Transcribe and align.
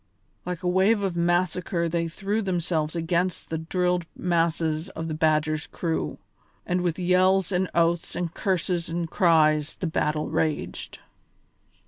Like 0.47 0.63
a 0.63 0.67
wave 0.67 1.03
of 1.03 1.15
massacre 1.15 1.87
they 1.87 2.07
threw 2.07 2.41
themselves 2.41 2.95
against 2.95 3.51
the 3.51 3.59
drilled 3.59 4.07
masses 4.17 4.89
of 4.95 5.07
the 5.07 5.13
Badger's 5.13 5.67
crew, 5.67 6.17
and 6.65 6.81
with 6.81 6.97
yells 6.97 7.51
and 7.51 7.69
oaths 7.75 8.15
and 8.15 8.33
curses 8.33 8.89
and 8.89 9.07
cries 9.11 9.75
the 9.75 9.85
battle 9.85 10.31
raged. 10.31 11.01